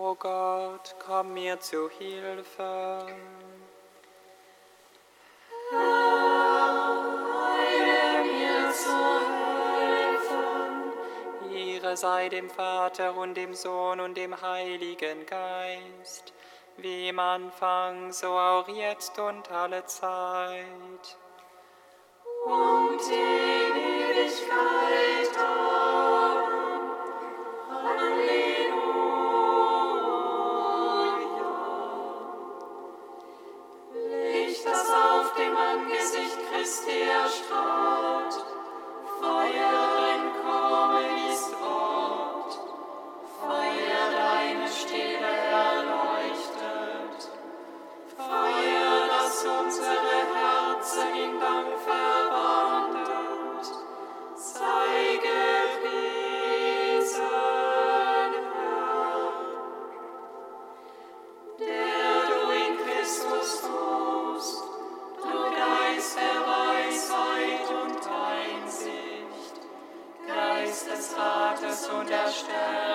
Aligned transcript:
O 0.00 0.14
Gott, 0.14 0.94
komm 1.04 1.34
mir 1.34 1.58
zu 1.58 1.90
Hilfe. 1.90 3.04
Herr, 5.70 6.94
mir 8.22 8.72
zu 8.72 8.96
helfen. 9.90 10.92
Ihre 11.52 11.96
sei 11.96 12.28
dem 12.28 12.48
Vater 12.48 13.16
und 13.16 13.34
dem 13.34 13.54
Sohn 13.54 13.98
und 13.98 14.16
dem 14.16 14.40
Heiligen 14.40 15.26
Geist, 15.26 16.32
wie 16.76 17.08
im 17.08 17.18
Anfang, 17.18 18.12
so 18.12 18.28
auch 18.28 18.68
jetzt 18.68 19.18
und 19.18 19.50
alle 19.50 19.84
Zeit. 19.86 21.16
Und 22.44 23.02
in 23.10 23.76
Ewigkeit. 23.76 25.36
Amen. 25.36 25.77
ist 36.62 36.82
erstrahlt, 36.88 38.34
Feuer. 39.20 39.97
Gottes 71.60 71.88
unterstellt. 71.88 72.87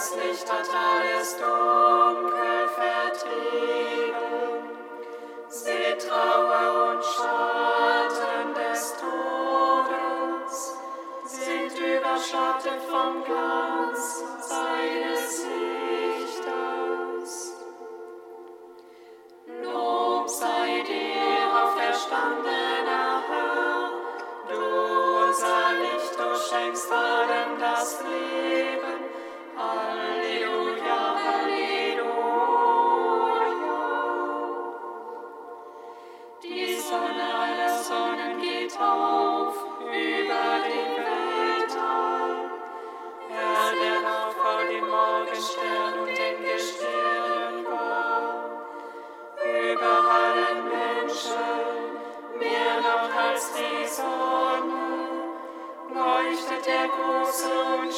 das 0.00 0.14
Licht 0.14 0.50
hat 0.50 0.66
alles 0.72 1.36
Dunkel 1.36 2.68
vertrieben. 2.74 4.14
Seht 5.48 6.08
Trauer 6.08 6.92
und 6.92 7.04
Schatten 7.04 8.54
des 8.54 8.94
Todes 8.96 10.56
sind 11.26 11.78
überschattet 11.78 12.80
vom 12.88 13.24
Glauben. 13.24 13.59
Sonne 53.96 55.34
leuchtet 55.92 56.64
der 56.64 56.86
große 56.86 57.50
und 57.82 57.92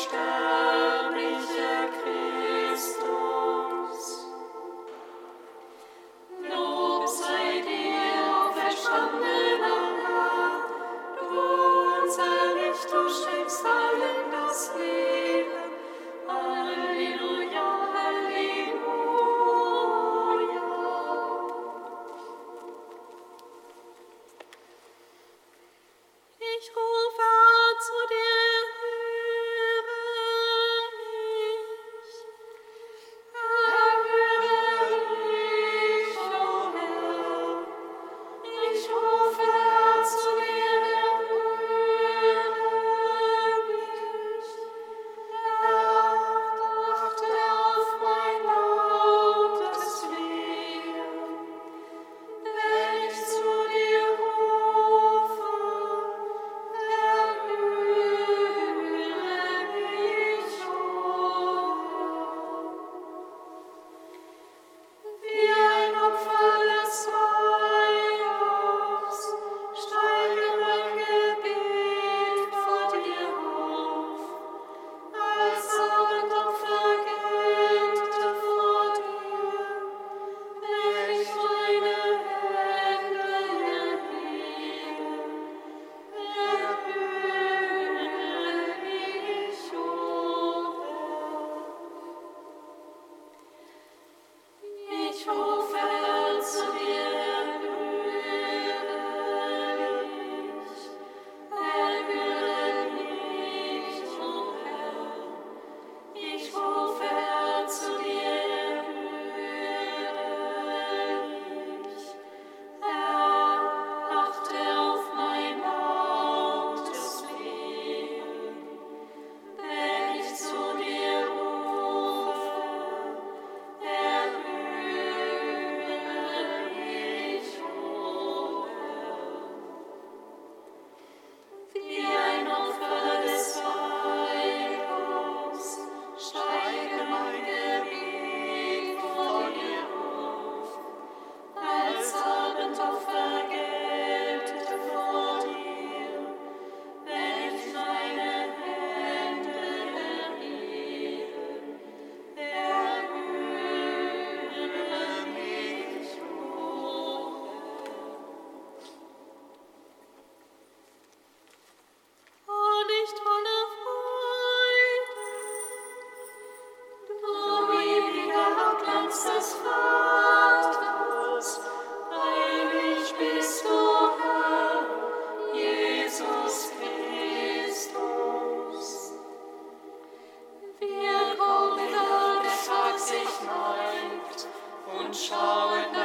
forward. 185.63 186.02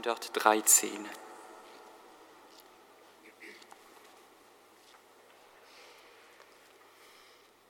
313. 0.00 1.06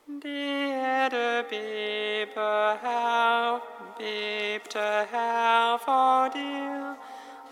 Die 0.07 0.71
Erde 0.71 1.45
bebe, 1.49 2.79
Herr, 2.81 3.61
bebte, 3.99 5.07
Herr, 5.11 5.79
vor 5.79 6.29
dir, 6.31 6.97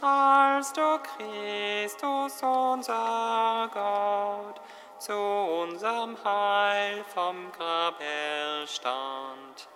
als 0.01 0.73
du 0.73 0.99
Christus, 0.99 2.43
unser 2.43 3.69
Gott, 3.73 4.61
zu 4.99 5.17
unserem 5.17 6.17
Heil 6.25 7.03
vom 7.13 7.51
Grab 7.53 8.01
erstand. 8.01 9.69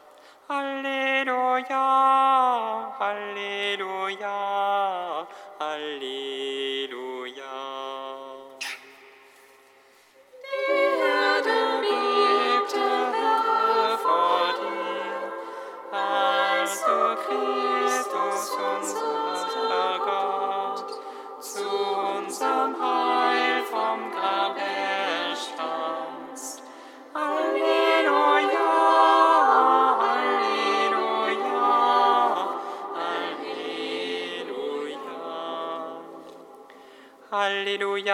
Halleluja, 0.49 1.85
Halleluja. 2.99 4.54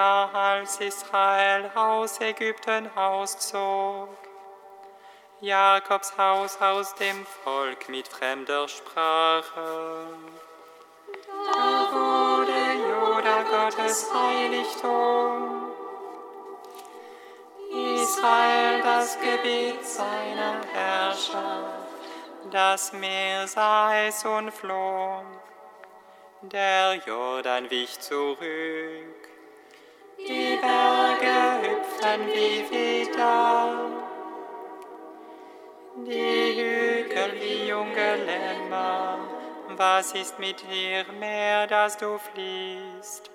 Halleluja, 0.00 0.30
als 0.32 0.80
Israel 0.80 1.70
aus 1.74 2.20
Ägypten 2.20 2.88
auszog. 2.96 4.08
Jakobs 5.40 6.16
Haus 6.16 6.60
aus 6.60 6.94
dem 6.94 7.26
Volk 7.44 7.88
mit 7.88 8.08
fremder 8.08 8.68
Sprache. 8.68 10.06
Da 11.46 11.92
wurde 11.92 12.60
Juda 12.88 13.42
Gottes 13.42 14.06
Heiligtum. 14.12 15.72
Israel 17.70 18.82
das 18.82 19.18
Gebiet 19.18 19.86
seiner 19.86 20.60
Herrscher. 20.72 21.86
Das 22.50 22.92
Meer 22.92 23.46
sah 23.46 23.96
es 24.06 24.24
und 24.24 24.50
floh. 24.50 25.22
Der 26.42 26.96
Jordan 27.06 27.70
wich 27.70 27.98
zurück. 28.00 29.19
Hüpften 32.00 32.26
wie 32.28 32.64
wieder. 32.70 33.90
Die 35.96 36.54
Hügel 36.56 37.32
wie 37.40 37.68
junge 37.68 38.16
Lämmer, 38.16 39.18
was 39.76 40.12
ist 40.12 40.38
mit 40.38 40.62
dir 40.62 41.04
mehr, 41.18 41.66
dass 41.66 41.98
du 41.98 42.16
fliehst? 42.18 43.30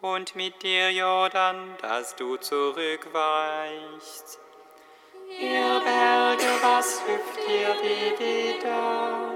Und 0.00 0.36
mit 0.36 0.62
dir, 0.62 0.92
Jordan, 0.92 1.76
dass 1.80 2.14
du 2.14 2.36
zurückweichst? 2.36 4.38
Ihr 5.40 5.80
Berge, 5.84 6.60
was 6.62 7.02
hüpft 7.06 7.40
ihr 7.48 7.74
wie 7.82 8.18
wieder? 8.20 9.32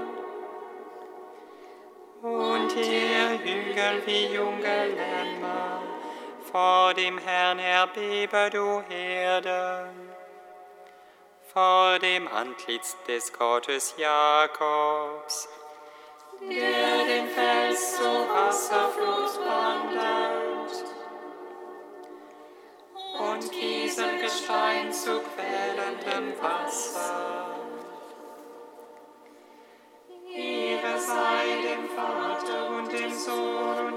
Und 2.21 2.73
ihr 2.75 3.39
Hügel 3.43 4.01
wie 4.05 4.27
junge 4.27 4.87
Lämmer, 4.87 5.76
vor 6.51 6.93
dem 6.93 7.17
Herrn 7.17 7.59
erbebe 7.59 8.49
du 8.51 8.81
Herde. 8.89 9.89
Vor 11.53 11.99
dem 11.99 12.27
Antlitz 12.27 12.95
des 13.07 13.33
Gottes 13.33 13.95
Jakobs, 13.97 15.47
der 16.41 17.05
den 17.05 17.27
Fels 17.29 17.97
zur 17.97 18.29
Wasserflut 18.29 19.39
wandelt 19.45 20.85
und 23.19 23.51
Kieselgestein 23.51 24.91
zu 24.91 25.19
quellendem 25.21 26.39
Wasser. 26.41 27.47
Ehre 30.35 30.99
sei 30.99 31.45
dem 31.63 31.89
Vater 31.89 32.69
und 32.77 32.91
dem 32.91 33.11
Sohn 33.11 33.96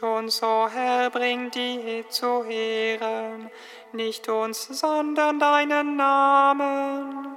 Nicht 0.00 0.10
uns, 0.10 0.42
o 0.42 0.66
Herr, 0.66 1.10
bring 1.10 1.50
dir 1.50 2.08
zu 2.08 2.44
Ehren, 2.44 3.50
nicht 3.92 4.30
uns, 4.30 4.66
sondern 4.80 5.38
deinen 5.38 5.96
Namen. 5.96 7.36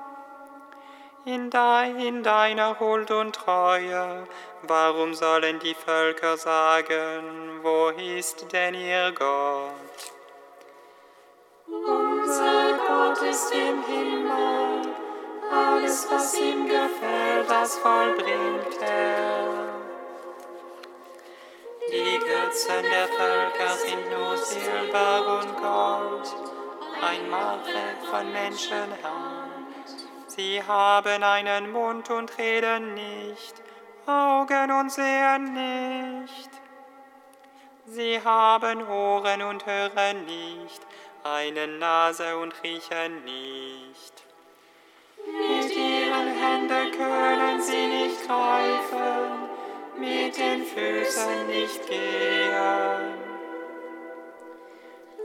In, 1.25 1.50
dein, 1.50 2.00
in 2.00 2.24
deiner 2.24 2.79
Huld 2.79 3.12
und 3.12 3.36
Treue, 3.36 4.25
warum 4.62 5.13
sollen 5.13 5.60
die 5.60 5.74
Völker 5.74 6.38
sagen, 6.38 7.60
wo 7.63 7.89
ist 7.89 8.53
denn 8.53 8.75
ihr 8.75 9.12
Gott? 9.12 10.13
Unser 11.67 12.79
Gott 12.88 13.22
ist 13.29 13.51
im 13.51 13.84
Himmel, 13.84 14.93
Alles, 15.51 16.08
was 16.10 16.39
ihm 16.39 16.65
gefällt, 16.65 17.50
das 17.50 17.77
vollbringt 17.79 18.82
er. 18.82 19.52
Die 21.93 22.17
Götzen 22.17 22.81
der 22.89 23.07
Völker 23.07 23.69
sind 23.75 24.09
nur 24.09 24.35
Silber 24.35 25.41
und 25.41 25.55
Gold, 25.57 26.35
ein 27.00 27.29
Machwerk 27.29 28.03
von 28.09 28.31
Menschenhand. 28.31 29.75
Sie 30.25 30.63
haben 30.63 31.21
einen 31.21 31.71
Mund 31.71 32.09
und 32.09 32.35
reden 32.39 32.95
nicht, 32.95 33.62
Augen 34.07 34.71
und 34.71 34.91
sehen 34.91 35.53
nicht. 35.53 36.50
Sie 37.85 38.19
haben 38.23 38.88
Ohren 38.88 39.43
und 39.43 39.63
hören 39.67 40.25
nicht, 40.25 40.81
eine 41.23 41.67
Nase 41.67 42.38
und 42.38 42.55
riechen 42.63 43.23
nicht. 43.23 44.23
Mit 45.27 45.75
ihren 45.75 46.27
Händen 46.41 46.91
können 46.97 47.62
sie 47.62 47.85
nicht 47.85 48.25
greifen, 48.25 49.52
mit 49.97 50.38
den 50.38 50.65
Füßen 50.65 51.47
nicht 51.47 51.88
gehen. 51.88 53.23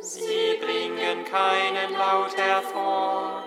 Sie 0.01 0.59
bringen 0.61 1.25
keinen 1.25 1.93
Laut 1.93 2.37
hervor 2.37 3.43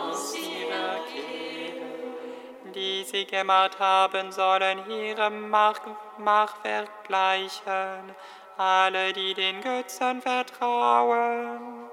aus 0.00 0.34
ihrer 0.36 1.00
Kehle. 1.12 2.72
Die 2.74 3.04
sie 3.04 3.24
gemacht 3.24 3.78
haben, 3.78 4.30
sollen 4.30 4.88
ihrem 4.90 5.50
Mach 5.50 5.80
Machwerk 6.18 7.04
gleichen, 7.04 8.14
alle, 8.56 9.12
die 9.12 9.34
den 9.34 9.60
Götzen 9.60 10.22
vertrauen. 10.22 11.90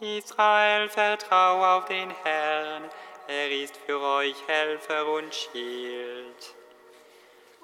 Israel, 0.00 0.88
vertrau 0.88 1.76
auf 1.76 1.84
den 1.84 2.10
Herrn, 2.24 2.90
er 3.28 3.50
ist 3.50 3.76
für 3.76 4.00
euch 4.00 4.36
Helfer 4.48 5.06
und 5.06 5.32
Schild. 5.32 6.54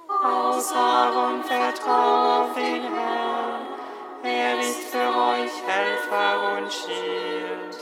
Aus 0.08 0.72
Aaron 0.72 1.44
vertrau 1.44 2.42
auf 2.42 2.54
den 2.54 2.82
Herrn, 2.82 3.66
er 4.22 4.58
ist 4.58 4.84
für 4.84 4.98
euch 4.98 5.52
Helfer 5.66 6.56
und 6.56 6.72
Schild. 6.72 7.78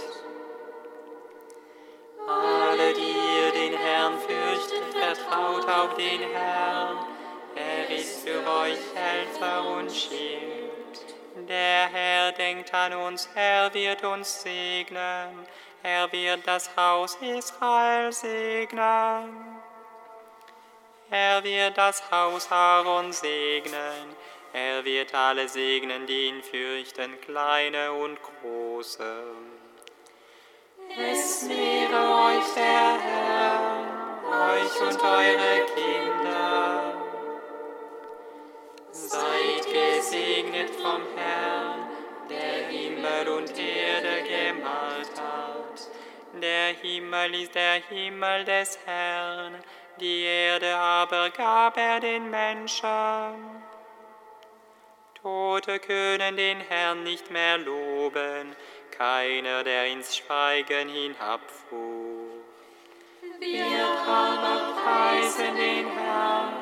Alle, 2.27 2.93
die 2.95 3.15
ihr 3.15 3.53
den 3.53 3.79
Herrn 3.79 4.19
fürchtet, 4.19 4.93
vertraut 4.93 5.69
auf 5.69 5.95
den 5.95 6.21
Herrn, 6.33 6.99
er 7.55 7.97
ist 7.97 8.27
für 8.27 8.45
euch 8.61 8.81
Helfer 8.95 9.65
und 9.77 9.93
Schild. 9.93 11.17
Der 11.49 11.87
Herr 11.87 12.33
denkt 12.33 12.75
an 12.75 12.93
uns, 12.95 13.29
er 13.37 13.73
wird 13.73 14.03
uns 14.03 14.43
segnen, 14.43 15.47
er 15.85 16.11
wird 16.11 16.41
das 16.45 16.77
Haus 16.77 17.17
Israel 17.21 18.13
segnen. 18.13 19.56
Er 21.11 21.45
wird 21.45 21.79
das 21.79 22.11
Haus 22.11 22.51
Aaron 22.51 23.13
segnen, 23.13 24.17
er 24.53 24.85
wird 24.85 25.15
alle 25.15 25.49
segnen, 25.49 26.05
die 26.07 26.27
ihn 26.27 26.43
fürchten, 26.43 27.21
kleine 27.21 27.93
und 27.93 28.19
große. 28.23 29.23
Es 30.99 31.43
mehre 31.43 31.95
euch 31.95 32.55
der 32.57 32.99
Herr, 32.99 34.55
euch 34.55 34.81
und 34.81 35.01
eure 35.01 35.67
Kinder. 35.75 36.95
Seid 38.91 39.67
gesegnet 39.67 40.71
vom 40.71 41.03
Herrn, 41.17 41.89
der 42.29 42.67
Himmel 42.69 43.29
und 43.29 43.57
Erde 43.57 44.23
gemacht 44.23 45.13
hat. 45.21 46.43
Der 46.43 46.75
Himmel 46.75 47.43
ist 47.43 47.55
der 47.55 47.75
Himmel 47.89 48.45
des 48.45 48.79
Herrn, 48.85 49.63
die 50.01 50.23
Erde 50.23 50.77
aber 50.77 51.31
gab 51.31 51.77
er 51.77 52.01
den 52.01 52.31
Menschen. 52.31 52.85
Tote 55.15 55.79
können 55.79 56.37
den 56.37 56.61
Herrn 56.61 57.03
nicht 57.03 57.31
mehr 57.31 57.59
loben, 57.59 58.55
keiner, 58.91 59.65
der 59.65 59.87
ins 59.87 60.17
Schweigen 60.17 60.89
hinabfuhr. 60.89 62.27
Wir 63.41 63.65
aber 64.07 64.75
preisen 64.83 65.57
den 65.57 65.89
Herrn 65.99 66.53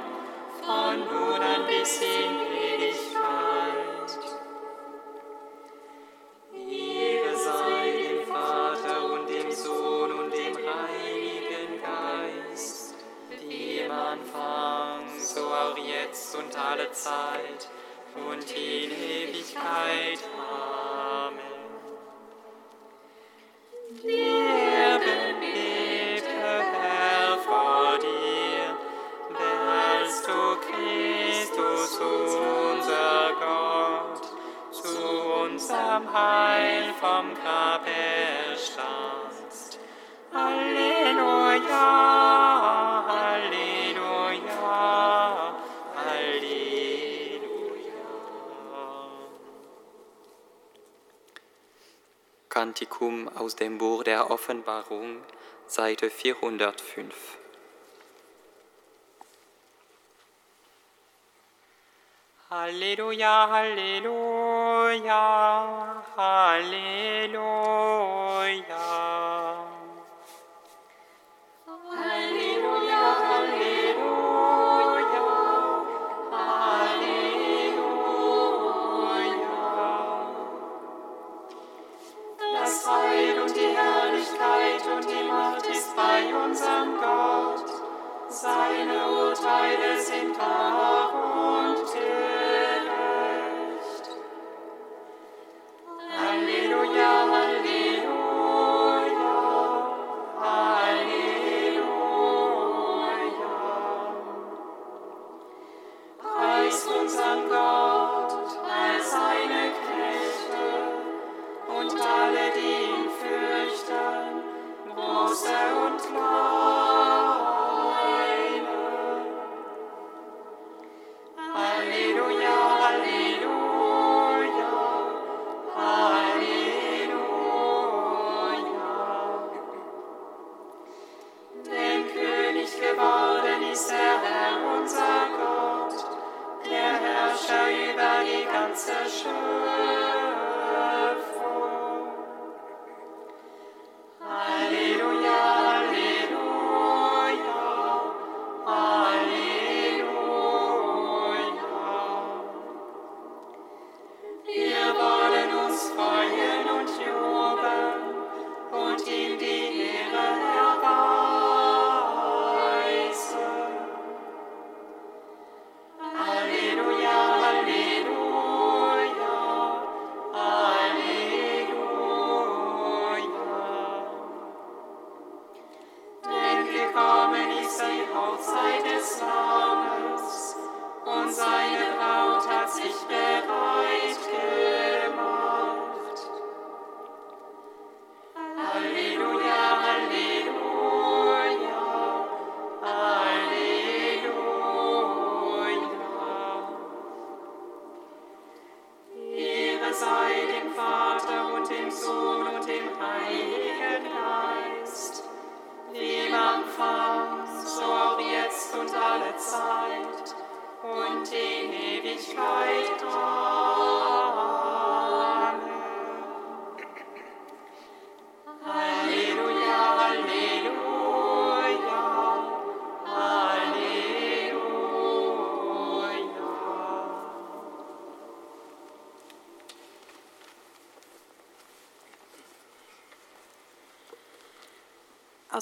von 0.60 1.00
nun 1.00 1.42
an 1.42 1.66
bis 1.66 2.00
in 2.00 2.40
Ewigkeit. 2.40 2.73
Und 16.34 16.56
alle 16.56 16.90
Zeit 16.92 17.68
und 18.14 18.50
in 18.50 18.90
Ewigkeit. 18.90 20.18
Amen. 20.36 20.73
Aus 53.34 53.56
dem 53.56 53.78
Buch 53.78 54.04
der 54.04 54.30
Offenbarung, 54.30 55.16
Seite 55.66 56.10
405. 56.10 57.38
Halleluja, 62.50 63.48
Halleluja, 63.50 65.14
Halleluja. 66.16 67.34
Seine 88.76 89.06
Urteile 89.06 90.00
sind 90.00 90.36
wahr 90.36 91.33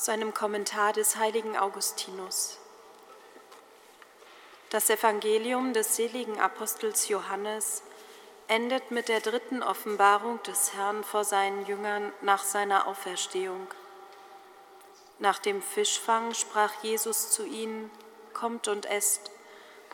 aus 0.03 0.09
einem 0.09 0.35
Kommentar 0.35 0.93
des 0.93 1.15
heiligen 1.15 1.57
Augustinus. 1.57 2.59
Das 4.71 4.91
Evangelium 4.91 5.75
des 5.75 5.95
seligen 5.95 6.41
Apostels 6.41 7.07
Johannes 7.07 7.85
endet 8.49 8.91
mit 8.91 9.09
der 9.09 9.21
dritten 9.21 9.63
Offenbarung 9.63 10.43
des 10.43 10.75
Herrn 10.75 11.05
vor 11.05 11.23
seinen 11.23 11.65
Jüngern 11.67 12.13
nach 12.21 12.43
seiner 12.43 12.89
Auferstehung. 12.89 13.69
Nach 15.21 15.39
dem 15.39 15.63
Fischfang 15.63 16.35
sprach 16.35 16.83
Jesus 16.83 17.31
zu 17.31 17.47
ihnen, 17.47 17.89
Kommt 18.33 18.67
und 18.67 18.87
esst, 18.87 19.31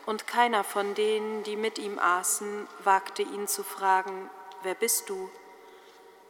und 0.07 0.25
keiner 0.25 0.63
von 0.63 0.95
denen, 0.95 1.43
die 1.43 1.55
mit 1.55 1.77
ihm 1.77 1.99
aßen, 1.99 2.67
wagte 2.83 3.21
ihn 3.21 3.47
zu 3.47 3.63
fragen, 3.63 4.27
Wer 4.63 4.73
bist 4.73 5.07
du? 5.07 5.29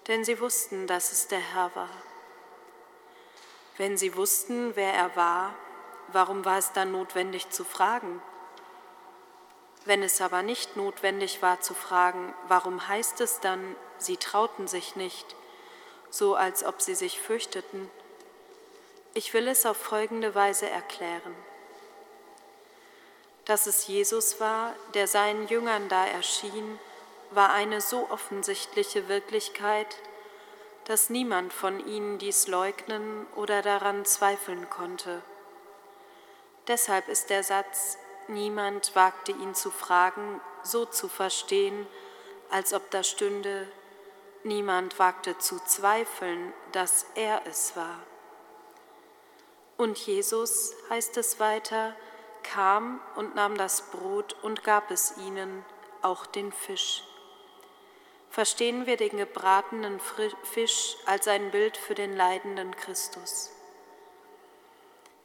Denn 0.10 0.26
sie 0.26 0.42
wussten, 0.42 0.86
dass 0.86 1.14
es 1.14 1.30
der 1.30 1.40
Herr 1.40 1.74
war. 1.78 2.09
Wenn 3.80 3.96
sie 3.96 4.18
wussten, 4.18 4.76
wer 4.76 4.94
er 4.94 5.16
war, 5.16 5.56
warum 6.10 6.44
war 6.44 6.58
es 6.58 6.74
dann 6.74 6.92
notwendig 6.92 7.50
zu 7.50 7.64
fragen? 7.64 8.22
Wenn 9.86 10.04
es 10.04 10.20
aber 10.20 10.44
nicht 10.44 10.76
notwendig 10.76 11.42
war 11.42 11.62
zu 11.62 11.74
fragen, 11.74 12.34
warum 12.50 12.90
heißt 12.90 13.22
es 13.22 13.40
dann, 13.40 13.78
sie 13.98 14.18
trauten 14.18 14.68
sich 14.68 14.98
nicht, 14.98 15.34
so 16.10 16.36
als 16.36 16.66
ob 16.66 16.82
sie 16.82 16.94
sich 16.94 17.22
fürchteten? 17.22 17.90
Ich 19.14 19.34
will 19.34 19.48
es 19.48 19.66
auf 19.66 19.78
folgende 19.78 20.36
Weise 20.36 20.70
erklären. 20.70 21.34
Dass 23.46 23.66
es 23.66 23.88
Jesus 23.88 24.42
war, 24.42 24.76
der 24.94 25.08
seinen 25.08 25.48
Jüngern 25.48 25.88
da 25.88 26.06
erschien, 26.06 26.78
war 27.32 27.54
eine 27.54 27.80
so 27.80 28.10
offensichtliche 28.10 29.08
Wirklichkeit, 29.08 29.96
dass 30.90 31.12
niemand 31.12 31.54
von 31.54 31.86
ihnen 31.86 32.18
dies 32.18 32.48
leugnen 32.48 33.28
oder 33.36 33.62
daran 33.62 34.06
zweifeln 34.06 34.72
konnte. 34.72 35.22
Deshalb 36.68 37.08
ist 37.10 37.30
der 37.30 37.44
Satz, 37.44 38.00
niemand 38.28 38.96
wagte 38.96 39.32
ihn 39.32 39.54
zu 39.54 39.70
fragen, 39.70 40.42
so 40.64 40.86
zu 40.86 41.08
verstehen, 41.08 41.86
als 42.50 42.74
ob 42.74 42.90
da 42.90 43.04
stünde, 43.04 43.68
niemand 44.44 44.98
wagte 44.98 45.38
zu 45.38 45.64
zweifeln, 45.64 46.54
dass 46.72 47.06
er 47.14 47.46
es 47.46 47.76
war. 47.76 48.00
Und 49.78 49.96
Jesus, 50.00 50.74
heißt 50.90 51.18
es 51.18 51.40
weiter, 51.40 51.96
kam 52.42 53.00
und 53.16 53.36
nahm 53.36 53.60
das 53.60 53.92
Brot 53.92 54.36
und 54.42 54.64
gab 54.64 54.90
es 54.90 55.18
ihnen, 55.18 55.64
auch 56.02 56.26
den 56.26 56.52
Fisch 56.52 57.04
verstehen 58.30 58.86
wir 58.86 58.98
den 58.98 59.18
gebratenen 59.18 60.00
Fisch 60.44 60.98
als 61.06 61.28
ein 61.28 61.52
Bild 61.52 61.78
für 61.78 61.96
den 61.96 62.16
leidenden 62.16 62.76
Christus. 62.76 63.52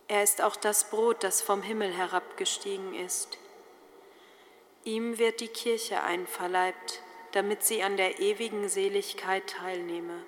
Er 0.09 0.23
ist 0.23 0.43
auch 0.43 0.57
das 0.57 0.91
Brot, 0.91 1.25
das 1.25 1.41
vom 1.41 1.63
Himmel 1.63 1.93
herabgestiegen 1.93 2.95
ist. 2.95 3.39
Ihm 4.85 5.19
wird 5.19 5.41
die 5.41 5.49
Kirche 5.49 6.03
einverleibt, 6.03 7.03
damit 7.33 7.65
sie 7.65 7.83
an 7.83 7.97
der 7.97 8.21
ewigen 8.21 8.69
Seligkeit 8.69 9.47
teilnehme. 9.49 10.23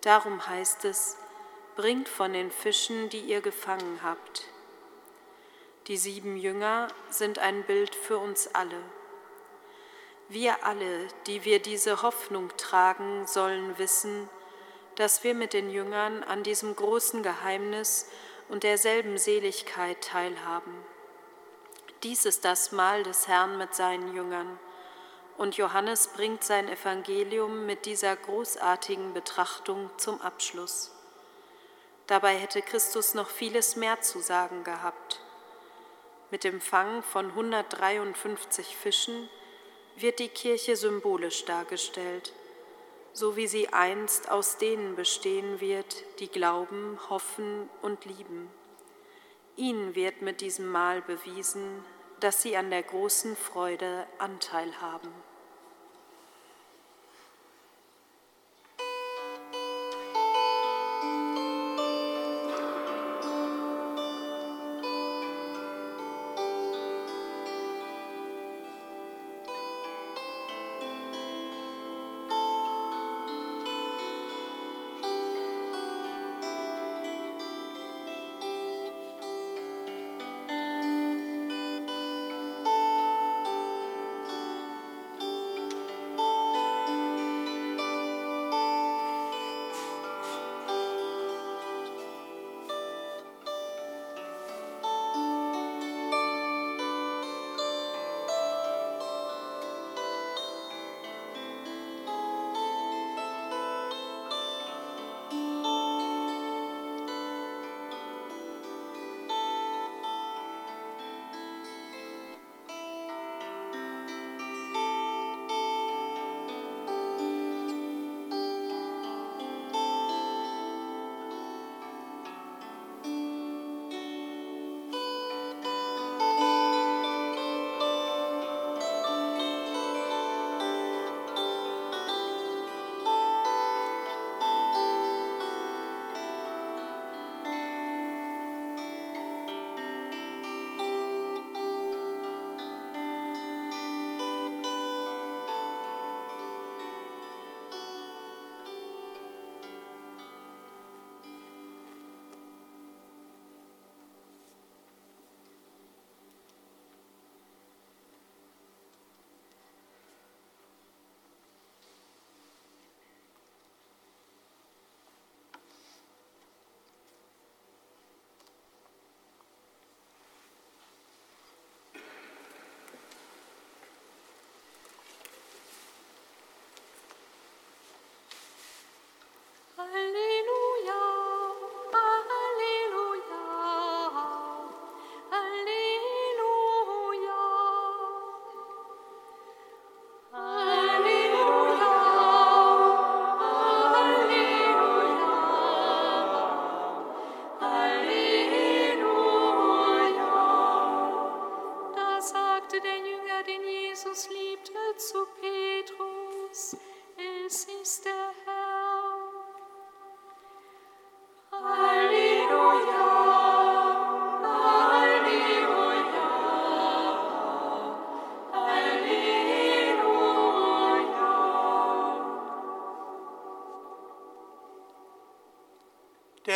Darum 0.00 0.46
heißt 0.46 0.84
es, 0.84 1.16
bringt 1.76 2.08
von 2.08 2.32
den 2.32 2.50
Fischen, 2.50 3.08
die 3.08 3.20
ihr 3.20 3.40
gefangen 3.40 4.00
habt. 4.02 4.44
Die 5.86 5.96
sieben 5.96 6.36
Jünger 6.36 6.88
sind 7.10 7.38
ein 7.38 7.62
Bild 7.62 7.94
für 7.94 8.18
uns 8.18 8.54
alle. 8.54 8.82
Wir 10.28 10.64
alle, 10.64 11.08
die 11.26 11.44
wir 11.44 11.60
diese 11.60 12.02
Hoffnung 12.02 12.50
tragen, 12.56 13.26
sollen 13.26 13.76
wissen, 13.78 14.28
dass 14.96 15.22
wir 15.22 15.34
mit 15.34 15.52
den 15.52 15.70
Jüngern 15.70 16.22
an 16.22 16.42
diesem 16.42 16.74
großen 16.74 17.22
Geheimnis 17.22 18.08
und 18.48 18.62
derselben 18.62 19.18
Seligkeit 19.18 20.00
teilhaben. 20.00 20.74
Dies 22.02 22.24
ist 22.24 22.44
das 22.44 22.72
Mahl 22.72 23.02
des 23.02 23.28
Herrn 23.28 23.58
mit 23.58 23.74
seinen 23.74 24.14
Jüngern, 24.14 24.58
und 25.36 25.56
Johannes 25.56 26.08
bringt 26.08 26.44
sein 26.44 26.68
Evangelium 26.68 27.66
mit 27.66 27.86
dieser 27.86 28.14
großartigen 28.14 29.14
Betrachtung 29.14 29.90
zum 29.96 30.20
Abschluss. 30.20 30.92
Dabei 32.06 32.36
hätte 32.36 32.62
Christus 32.62 33.14
noch 33.14 33.28
vieles 33.28 33.74
mehr 33.74 34.00
zu 34.00 34.20
sagen 34.20 34.62
gehabt. 34.62 35.20
Mit 36.30 36.44
dem 36.44 36.60
Fang 36.60 37.02
von 37.02 37.30
153 37.30 38.76
Fischen 38.76 39.28
wird 39.96 40.18
die 40.18 40.28
Kirche 40.28 40.76
symbolisch 40.76 41.44
dargestellt, 41.44 42.32
so 43.12 43.36
wie 43.36 43.46
sie 43.46 43.68
einst 43.68 44.30
aus 44.30 44.58
denen 44.58 44.96
bestehen 44.96 45.60
wird, 45.60 46.04
die 46.18 46.28
glauben, 46.28 46.98
hoffen 47.08 47.68
und 47.82 48.04
lieben. 48.04 48.50
Ihnen 49.56 49.94
wird 49.94 50.20
mit 50.20 50.40
diesem 50.40 50.66
Mahl 50.66 51.00
bewiesen, 51.02 51.84
dass 52.20 52.42
sie 52.42 52.56
an 52.56 52.70
der 52.70 52.82
großen 52.82 53.36
Freude 53.36 54.06
Anteil 54.18 54.80
haben. 54.80 55.12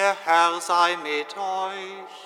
Der 0.09 0.17
Herr 0.25 0.59
sei 0.63 0.97
mit 0.97 1.37
euch. 1.37 2.19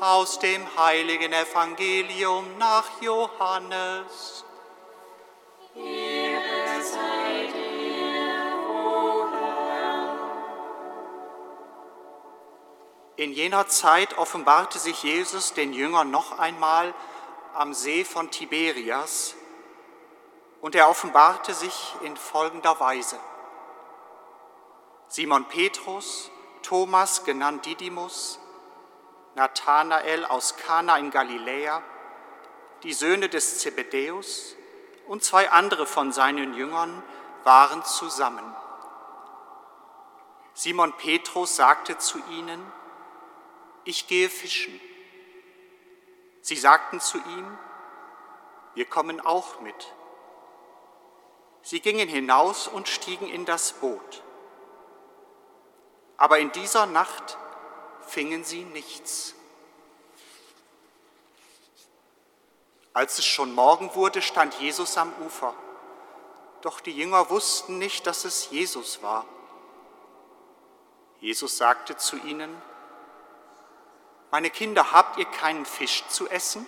aus 0.00 0.38
dem 0.38 0.62
heiligen 0.78 1.34
Evangelium 1.34 2.56
nach 2.56 3.02
Johannes. 3.02 4.46
Ehre 5.74 6.82
sei 6.82 7.52
dir, 7.52 8.56
o 8.70 9.26
Herr. 9.30 10.14
In 13.16 13.32
jener 13.34 13.68
Zeit 13.68 14.16
offenbarte 14.16 14.78
sich 14.78 15.02
Jesus 15.02 15.52
den 15.52 15.74
Jüngern 15.74 16.10
noch 16.10 16.38
einmal 16.38 16.94
am 17.52 17.74
See 17.74 18.02
von 18.06 18.30
Tiberias 18.30 19.34
und 20.60 20.74
er 20.74 20.88
offenbarte 20.88 21.54
sich 21.54 21.94
in 22.02 22.16
folgender 22.16 22.78
Weise. 22.80 23.18
Simon 25.08 25.46
Petrus, 25.46 26.30
Thomas 26.62 27.24
genannt 27.24 27.66
Didymus, 27.66 28.38
Nathanael 29.34 30.24
aus 30.24 30.56
Kana 30.56 30.98
in 30.98 31.10
Galiläa, 31.10 31.82
die 32.82 32.92
Söhne 32.92 33.28
des 33.28 33.58
Zebedäus 33.58 34.56
und 35.06 35.24
zwei 35.24 35.50
andere 35.50 35.86
von 35.86 36.12
seinen 36.12 36.54
Jüngern 36.54 37.02
waren 37.44 37.84
zusammen. 37.84 38.54
Simon 40.52 40.92
Petrus 40.96 41.56
sagte 41.56 41.98
zu 41.98 42.18
ihnen, 42.30 42.60
ich 43.84 44.06
gehe 44.06 44.28
fischen. 44.28 44.78
Sie 46.42 46.56
sagten 46.56 47.00
zu 47.00 47.18
ihm, 47.18 47.58
wir 48.74 48.84
kommen 48.84 49.20
auch 49.20 49.60
mit. 49.60 49.92
Sie 51.62 51.80
gingen 51.80 52.08
hinaus 52.08 52.68
und 52.68 52.88
stiegen 52.88 53.28
in 53.28 53.44
das 53.44 53.74
Boot. 53.74 54.22
Aber 56.16 56.38
in 56.38 56.52
dieser 56.52 56.86
Nacht 56.86 57.38
fingen 58.06 58.44
sie 58.44 58.64
nichts. 58.64 59.34
Als 62.92 63.18
es 63.18 63.24
schon 63.24 63.54
Morgen 63.54 63.94
wurde, 63.94 64.20
stand 64.20 64.54
Jesus 64.54 64.96
am 64.96 65.12
Ufer. 65.24 65.54
Doch 66.62 66.80
die 66.80 66.92
Jünger 66.92 67.30
wussten 67.30 67.78
nicht, 67.78 68.06
dass 68.06 68.24
es 68.24 68.50
Jesus 68.50 69.02
war. 69.02 69.24
Jesus 71.20 71.56
sagte 71.56 71.96
zu 71.96 72.16
ihnen, 72.16 72.50
meine 74.30 74.50
Kinder, 74.50 74.92
habt 74.92 75.18
ihr 75.18 75.24
keinen 75.24 75.66
Fisch 75.66 76.06
zu 76.08 76.28
essen? 76.28 76.66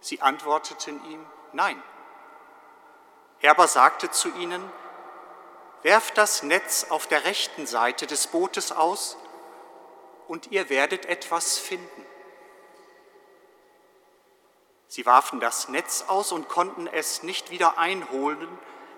Sie 0.00 0.22
antworteten 0.22 1.04
ihm, 1.10 1.24
nein. 1.52 1.82
Er 3.46 3.52
aber 3.52 3.68
sagte 3.68 4.10
zu 4.10 4.28
ihnen, 4.30 4.60
werft 5.82 6.18
das 6.18 6.42
Netz 6.42 6.86
auf 6.88 7.06
der 7.06 7.26
rechten 7.26 7.64
Seite 7.64 8.08
des 8.08 8.26
Bootes 8.26 8.72
aus 8.72 9.16
und 10.26 10.50
ihr 10.50 10.68
werdet 10.68 11.06
etwas 11.06 11.56
finden. 11.56 12.04
Sie 14.88 15.06
warfen 15.06 15.38
das 15.38 15.68
Netz 15.68 16.06
aus 16.08 16.32
und 16.32 16.48
konnten 16.48 16.88
es 16.88 17.22
nicht 17.22 17.52
wieder 17.52 17.78
einholen, 17.78 18.48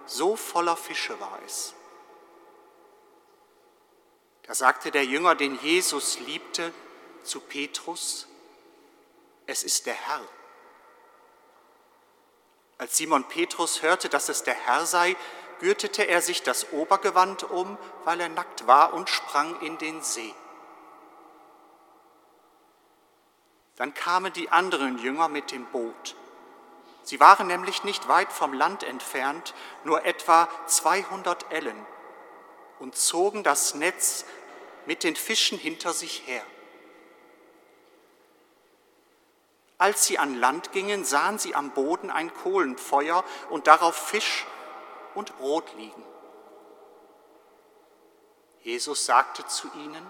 so 0.07 0.35
voller 0.35 0.79
Fische 0.79 1.21
war 1.21 1.39
es. 1.45 1.75
Da 4.45 4.55
sagte 4.55 4.91
der 4.91 5.05
Jünger, 5.05 5.35
den 5.35 5.61
Jesus 5.61 6.21
liebte, 6.21 6.73
zu 7.23 7.41
Petrus, 7.41 8.27
es 9.45 9.63
ist 9.63 9.85
der 9.85 9.93
Herr. 9.93 10.23
Als 12.79 12.97
Simon 12.97 13.25
Petrus 13.25 13.83
hörte, 13.83 14.09
dass 14.09 14.29
es 14.29 14.45
der 14.45 14.55
Herr 14.55 14.87
sei, 14.87 15.17
gürtete 15.59 16.05
er 16.05 16.23
sich 16.23 16.45
das 16.45 16.73
Obergewand 16.73 17.43
um, 17.43 17.77
weil 18.05 18.21
er 18.21 18.29
nackt 18.29 18.69
war, 18.69 18.95
und 18.95 19.11
sprang 19.11 19.61
in 19.61 19.77
den 19.79 20.01
See. 20.03 20.33
Dann 23.75 23.95
kamen 23.95 24.33
die 24.33 24.51
anderen 24.51 24.99
Jünger 24.99 25.29
mit 25.29 25.51
dem 25.51 25.67
Boot. 25.67 26.15
Sie 27.03 27.19
waren 27.19 27.49
nämlich 27.49 27.85
nicht 27.85 28.07
weit 28.07 28.33
vom 28.33 28.53
Land 28.53 28.85
entfernt, 28.85 29.55
nur 29.83 30.05
etwa 30.05 30.49
200 30.67 31.53
Ellen, 31.53 31.87
und 32.79 32.97
zogen 32.97 33.43
das 33.43 33.75
Netz 33.75 34.25
mit 34.87 35.03
den 35.03 35.17
Fischen 35.17 35.59
hinter 35.59 35.93
sich 35.93 36.23
her. 36.27 36.45
Als 39.79 40.07
sie 40.07 40.19
an 40.19 40.35
Land 40.35 40.73
gingen, 40.73 41.05
sahen 41.05 41.39
sie 41.39 41.55
am 41.55 41.71
Boden 41.71 42.11
ein 42.11 42.35
Kohlenfeuer 42.35 43.25
und 43.49 43.69
darauf 43.69 43.95
Fisch 43.95 44.45
und 45.15 45.37
Brot 45.39 45.73
liegen. 45.77 46.05
Jesus 48.63 49.07
sagte 49.07 49.47
zu 49.47 49.71
ihnen, 49.77 50.05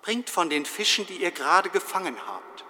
bringt 0.00 0.30
von 0.30 0.48
den 0.48 0.64
Fischen, 0.64 1.06
die 1.06 1.18
ihr 1.22 1.30
gerade 1.30 1.68
gefangen 1.68 2.16
habt. 2.26 2.64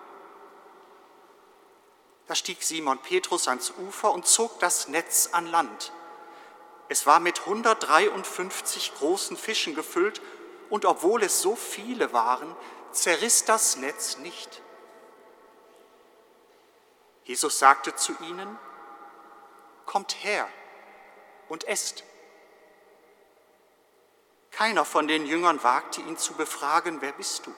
Da 2.27 2.35
stieg 2.35 2.63
Simon 2.63 2.99
Petrus 2.99 3.47
ans 3.47 3.73
Ufer 3.79 4.13
und 4.13 4.27
zog 4.27 4.59
das 4.59 4.89
Netz 4.89 5.31
an 5.33 5.47
Land. 5.47 5.93
Es 6.89 7.07
war 7.07 7.21
mit 7.21 7.41
153 7.41 8.95
großen 8.97 9.37
Fischen 9.37 9.75
gefüllt 9.75 10.21
und 10.69 10.85
obwohl 10.85 11.23
es 11.23 11.41
so 11.41 11.55
viele 11.55 12.13
waren, 12.13 12.55
zerriss 12.93 13.45
das 13.45 13.77
Netz 13.77 14.19
nicht. 14.19 14.63
Jesus 17.29 17.59
sagte 17.59 17.95
zu 17.95 18.17
ihnen, 18.23 18.59
Kommt 19.85 20.25
her 20.25 20.49
und 21.51 21.65
esst. 21.65 22.03
Keiner 24.51 24.87
von 24.87 25.07
den 25.07 25.27
Jüngern 25.27 25.63
wagte 25.63 26.01
ihn 26.01 26.17
zu 26.17 26.33
befragen, 26.33 27.03
wer 27.03 27.13
bist 27.13 27.47
du? 27.47 27.55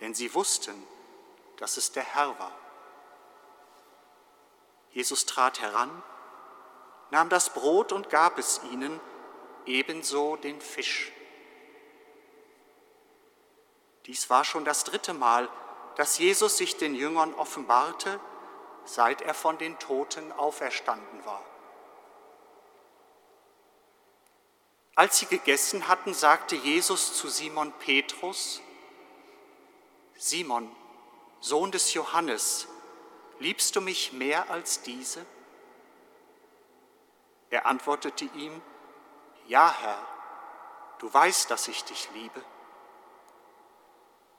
Denn 0.00 0.14
sie 0.14 0.34
wussten, 0.34 0.86
dass 1.56 1.78
es 1.78 1.92
der 1.92 2.02
Herr 2.02 2.38
war. 2.38 2.52
Jesus 4.90 5.24
trat 5.24 5.60
heran, 5.62 6.02
nahm 7.10 7.30
das 7.30 7.54
Brot 7.54 7.92
und 7.92 8.10
gab 8.10 8.38
es 8.38 8.60
ihnen, 8.70 9.00
ebenso 9.64 10.36
den 10.36 10.60
Fisch. 10.60 11.12
Dies 14.04 14.28
war 14.28 14.44
schon 14.44 14.66
das 14.66 14.84
dritte 14.84 15.14
Mal, 15.14 15.48
dass 15.98 16.18
Jesus 16.18 16.56
sich 16.56 16.76
den 16.76 16.94
Jüngern 16.94 17.34
offenbarte, 17.34 18.20
seit 18.84 19.20
er 19.20 19.34
von 19.34 19.58
den 19.58 19.80
Toten 19.80 20.30
auferstanden 20.30 21.24
war. 21.24 21.44
Als 24.94 25.18
sie 25.18 25.26
gegessen 25.26 25.88
hatten, 25.88 26.14
sagte 26.14 26.54
Jesus 26.54 27.14
zu 27.14 27.26
Simon 27.28 27.72
Petrus, 27.80 28.62
Simon, 30.16 30.70
Sohn 31.40 31.72
des 31.72 31.92
Johannes, 31.94 32.68
liebst 33.40 33.74
du 33.74 33.80
mich 33.80 34.12
mehr 34.12 34.50
als 34.50 34.82
diese? 34.82 35.26
Er 37.50 37.66
antwortete 37.66 38.24
ihm, 38.36 38.62
Ja, 39.48 39.74
Herr, 39.80 40.06
du 41.00 41.12
weißt, 41.12 41.50
dass 41.50 41.66
ich 41.66 41.82
dich 41.82 42.08
liebe. 42.14 42.40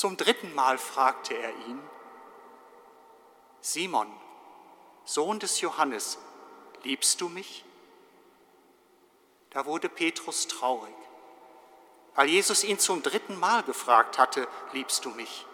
Zum 0.00 0.16
dritten 0.16 0.54
Mal 0.54 0.78
fragte 0.78 1.34
er 1.34 1.50
ihn, 1.66 1.78
Simon, 3.60 4.10
Sohn 5.04 5.38
des 5.38 5.60
Johannes, 5.60 6.16
liebst 6.84 7.20
du 7.20 7.28
mich? 7.28 7.66
Da 9.50 9.66
wurde 9.66 9.90
Petrus 9.90 10.48
traurig 10.48 10.94
als 12.14 12.30
Jesus 12.30 12.64
ihn 12.64 12.78
zum 12.78 13.02
dritten 13.02 13.38
Mal 13.38 13.62
gefragt 13.64 14.16
hatte, 14.16 14.48
liebst 14.72 15.04
du 15.04 15.10
mich? 15.10 15.46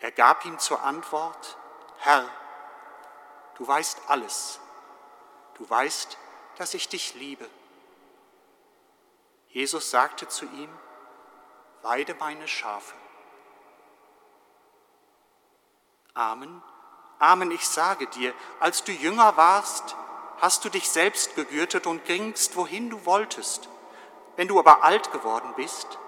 Er 0.00 0.10
gab 0.10 0.44
ihm 0.44 0.58
zur 0.58 0.82
Antwort, 0.82 1.56
Herr, 1.98 2.28
du 3.54 3.68
weißt 3.68 4.00
alles. 4.08 4.58
Du 5.54 5.70
weißt, 5.70 6.18
dass 6.56 6.74
ich 6.74 6.88
dich 6.88 7.14
liebe. 7.14 7.48
Jesus 9.50 9.92
sagte 9.92 10.26
zu 10.26 10.44
ihm, 10.46 10.68
weide 11.82 12.14
meine 12.14 12.46
Schafe. 12.48 12.94
Amen, 16.14 16.62
Amen, 17.20 17.50
ich 17.50 17.68
sage 17.68 18.06
dir, 18.06 18.32
als 18.60 18.82
du 18.82 18.92
jünger 18.92 19.36
warst, 19.36 19.94
hast 20.38 20.64
du 20.64 20.70
dich 20.70 20.88
selbst 20.88 21.34
gegürtet 21.34 21.86
und 21.86 22.06
gingst, 22.06 22.56
wohin 22.56 22.88
du 22.88 23.04
wolltest. 23.04 23.68
Wenn 24.36 24.48
du 24.48 24.58
aber 24.58 24.82
alt 24.82 25.12
geworden 25.12 25.52
bist, 25.54 25.98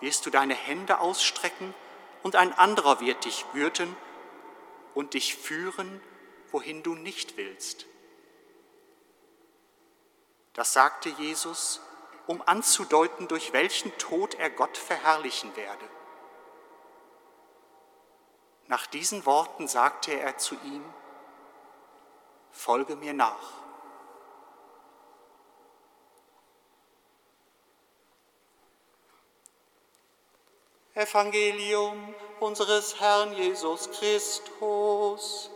wirst 0.00 0.24
du 0.24 0.30
deine 0.30 0.54
Hände 0.54 1.00
ausstrecken 1.00 1.74
und 2.22 2.34
ein 2.34 2.54
anderer 2.54 3.00
wird 3.00 3.26
dich 3.26 3.44
gürten 3.52 3.94
und 4.94 5.12
dich 5.12 5.36
führen, 5.36 6.00
wohin 6.50 6.82
du 6.82 6.94
nicht 6.94 7.36
willst. 7.36 7.84
Das 10.54 10.72
sagte 10.72 11.10
Jesus, 11.10 11.82
um 12.28 12.42
anzudeuten, 12.46 13.26
durch 13.26 13.52
welchen 13.52 13.96
Tod 13.98 14.34
er 14.34 14.50
Gott 14.50 14.76
verherrlichen 14.76 15.56
werde. 15.56 15.84
Nach 18.66 18.86
diesen 18.86 19.24
Worten 19.24 19.66
sagte 19.66 20.12
er 20.12 20.36
zu 20.36 20.54
ihm, 20.62 20.84
Folge 22.52 22.96
mir 22.96 23.14
nach. 23.14 23.58
Evangelium 30.94 32.14
unseres 32.40 33.00
Herrn 33.00 33.32
Jesus 33.32 33.90
Christus. 33.92 35.50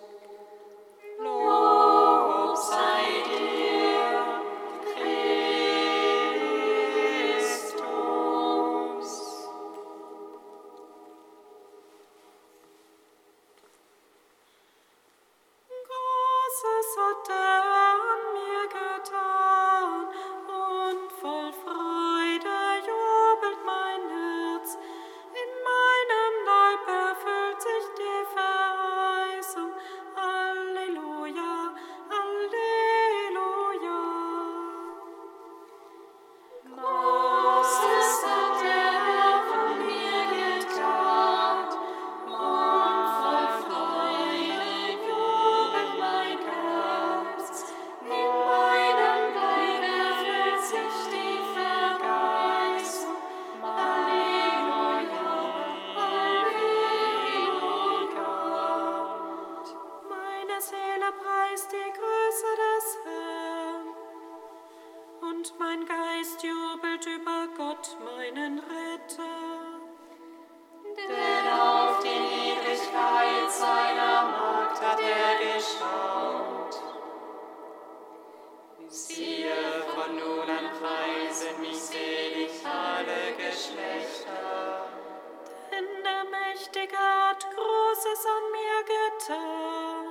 Großes 88.03 88.27
an 88.27 88.45
mir 88.51 88.81
getan. 88.95 90.07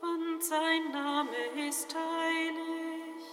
Und 0.00 0.44
sein 0.44 0.92
Name 0.92 1.66
ist 1.68 1.92
heilig. 1.92 3.24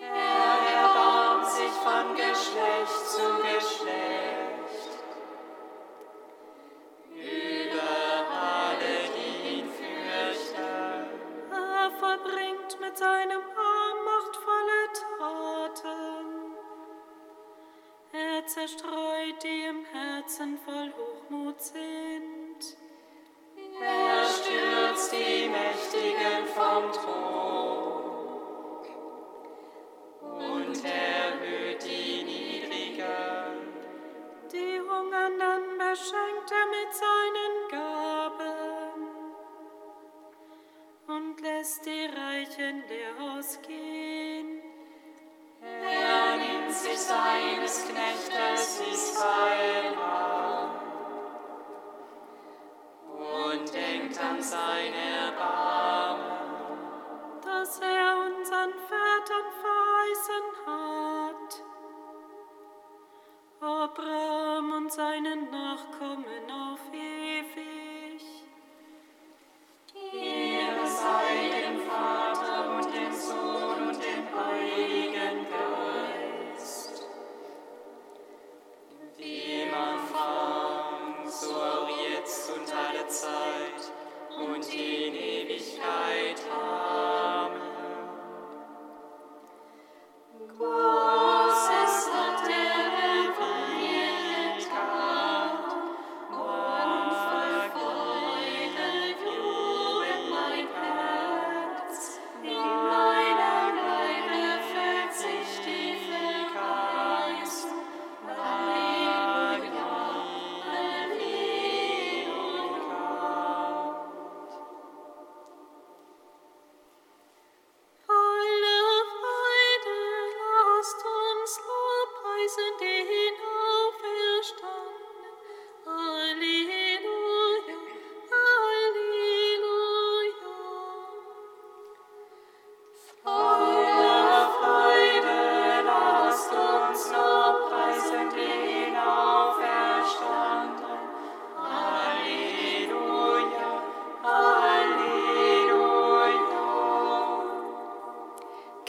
Er 0.00 0.56
erbarmt 0.82 1.46
sich 1.46 1.70
von 1.70 2.16
Geschlecht 2.16 3.06
zu 3.06 3.42
Geschlecht. 3.42 4.31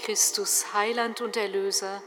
Christus, 0.04 0.74
Heiland 0.74 1.22
und 1.22 1.38
Erlöser, 1.38 2.04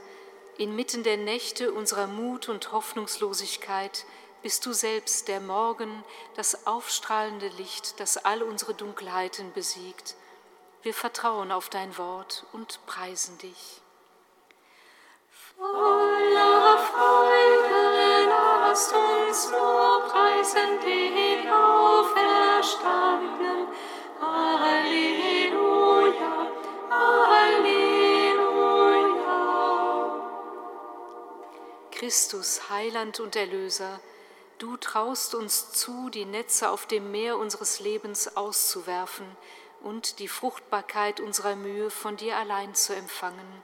inmitten 0.58 1.02
der 1.02 1.16
Nächte 1.16 1.72
unserer 1.72 2.06
Mut 2.06 2.50
und 2.50 2.70
Hoffnungslosigkeit 2.70 4.04
bist 4.42 4.66
du 4.66 4.74
selbst 4.74 5.28
der 5.28 5.40
Morgen, 5.40 6.04
das 6.34 6.66
aufstrahlende 6.66 7.48
Licht, 7.56 7.98
das 7.98 8.18
all 8.18 8.42
unsere 8.42 8.74
Dunkelheiten 8.74 9.50
besiegt. 9.54 10.14
Wir 10.82 10.92
vertrauen 10.92 11.50
auf 11.50 11.70
dein 11.70 11.96
Wort 11.96 12.44
und 12.52 12.84
preisen 12.84 13.38
dich. 13.38 13.80
Voller 15.56 16.76
Freude 16.76 18.26
lasst 18.28 18.92
uns 18.92 19.50
lobpreisen 19.50 20.80
den 20.84 21.50
Auferstandenen. 21.50 23.68
Halleluja, 24.20 25.35
Christus, 31.96 32.70
Heiland 32.70 33.20
und 33.20 33.36
Erlöser, 33.36 34.00
Du 34.58 34.76
traust 34.78 35.34
uns 35.34 35.70
zu, 35.72 36.08
die 36.08 36.24
Netze 36.24 36.70
auf 36.70 36.86
dem 36.86 37.10
Meer 37.10 37.36
unseres 37.36 37.78
Lebens 37.80 38.38
auszuwerfen 38.38 39.26
und 39.82 40.18
die 40.18 40.28
Fruchtbarkeit 40.28 41.20
unserer 41.20 41.56
Mühe 41.56 41.90
von 41.90 42.16
dir 42.16 42.38
allein 42.38 42.74
zu 42.74 42.94
empfangen. 42.94 43.62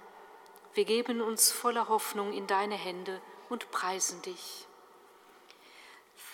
Wir 0.74 0.84
geben 0.84 1.22
uns 1.22 1.50
voller 1.50 1.88
Hoffnung 1.88 2.34
in 2.34 2.46
deine 2.46 2.74
Hände 2.74 3.22
und 3.48 3.70
preisen 3.70 4.20
dich. 4.20 4.66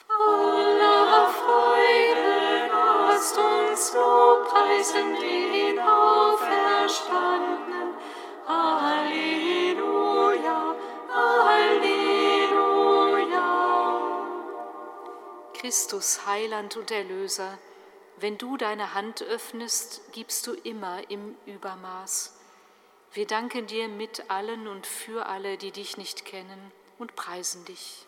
Voller 0.07 1.29
Freude 1.29 2.69
lasst 2.73 3.39
uns 3.39 3.95
Lobpreisen 3.95 5.15
den 5.21 5.79
Auferstandenen. 5.79 7.95
Halleluja, 8.49 10.75
Christus, 15.61 16.25
Heiland 16.25 16.77
und 16.77 16.93
Erlöser, 16.93 17.59
wenn 18.19 18.39
du 18.39 18.57
deine 18.57 18.95
Hand 18.95 19.23
öffnest, 19.23 20.03
gibst 20.13 20.47
du 20.47 20.55
immer 20.55 21.11
im 21.11 21.37
Übermaß. 21.47 22.39
Wir 23.13 23.27
danken 23.27 23.67
dir 23.67 23.89
mit 23.89 24.31
allen 24.31 24.69
und 24.69 24.87
für 24.87 25.27
alle, 25.27 25.57
die 25.57 25.73
dich 25.73 25.97
nicht 25.97 26.25
kennen, 26.25 26.73
und 26.99 27.17
preisen 27.17 27.65
dich. 27.65 28.08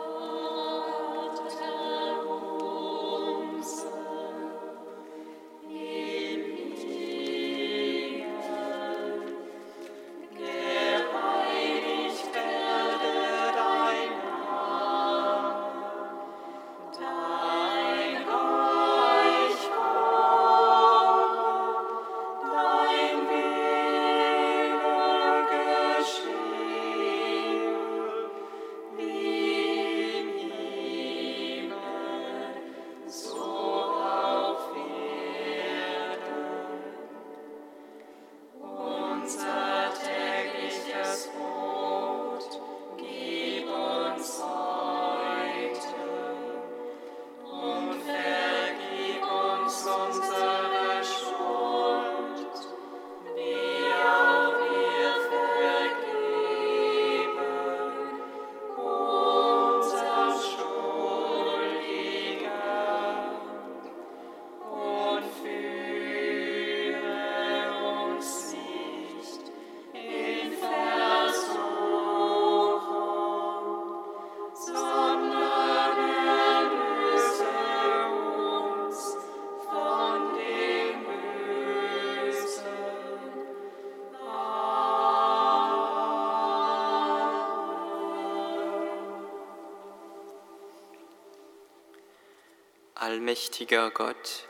Allmächtiger 93.11 93.91
Gott, 93.91 94.47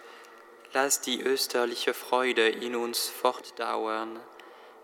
lass 0.72 1.02
die 1.02 1.20
österliche 1.20 1.96
Freude 1.96 2.48
in 2.48 2.76
uns 2.76 3.10
fortdauern, 3.10 4.20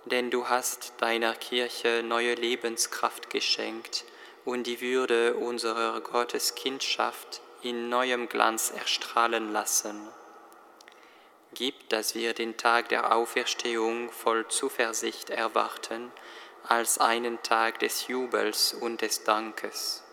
denn 0.05 0.31
du 0.31 0.49
hast 0.49 0.93
deiner 0.97 1.35
Kirche 1.35 2.01
neue 2.03 2.33
Lebenskraft 2.33 3.29
geschenkt 3.29 4.03
und 4.45 4.65
die 4.65 4.81
Würde 4.81 5.35
unserer 5.35 6.01
Gotteskindschaft 6.01 7.41
in 7.61 7.87
neuem 7.87 8.27
Glanz 8.27 8.71
erstrahlen 8.71 9.53
lassen. 9.53 10.09
Gib, 11.53 11.87
dass 11.89 12.15
wir 12.15 12.33
den 12.33 12.57
Tag 12.57 12.89
der 12.89 13.15
Auferstehung 13.15 14.11
voll 14.11 14.47
Zuversicht 14.47 15.29
erwarten, 15.29 16.11
als 16.63 16.97
einen 16.97 17.43
Tag 17.43 17.77
des 17.77 18.07
Jubels 18.07 18.73
und 18.73 19.01
des 19.03 19.23
Dankes. 19.23 20.03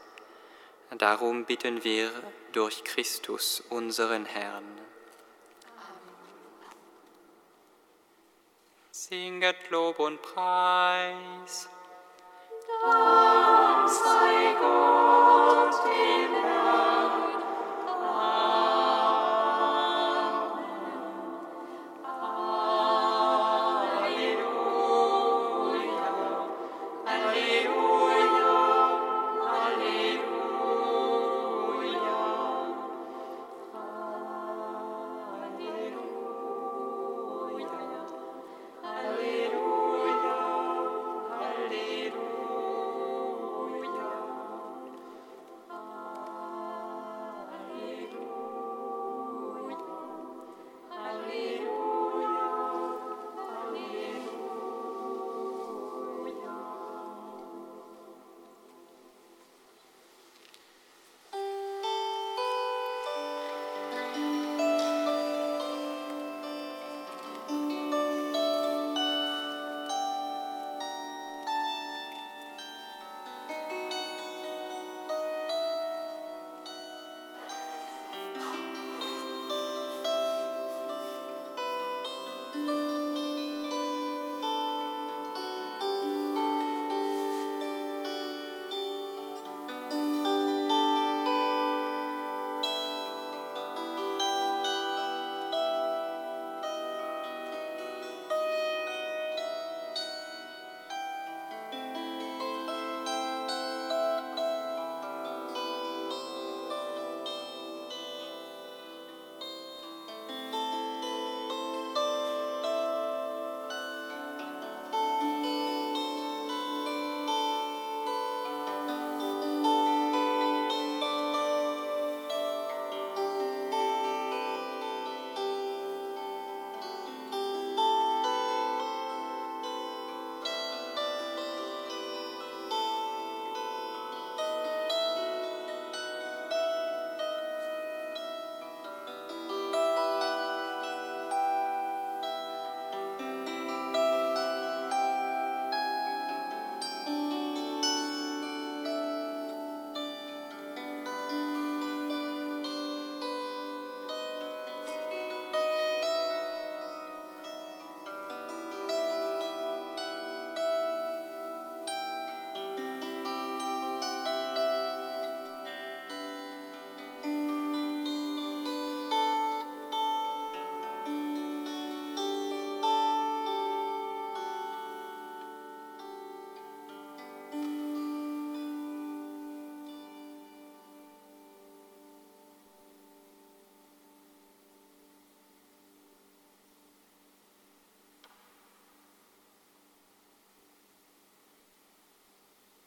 Darum 0.99 1.45
bitten 1.45 1.82
wir 1.82 2.11
durch 2.53 2.84
Christus, 2.84 3.64
unseren 3.68 4.26
Herrn. 4.26 4.64
Singet 8.92 9.70
Lob 9.70 9.99
und 9.99 10.22
Preis. 10.22 11.68
Dank 12.82 13.88
sei 13.88 14.57
Gott. 14.61 14.84